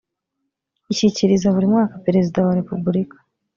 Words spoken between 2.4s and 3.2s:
wa repubulika